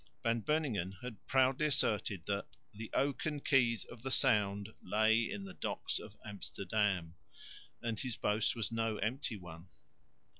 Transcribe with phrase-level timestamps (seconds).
[0.23, 5.53] Van Beuningen had proudly asserted that "the oaken keys of the Sound lay in the
[5.53, 7.13] docks of Amsterdam,"
[7.83, 9.67] and his boast was no empty one.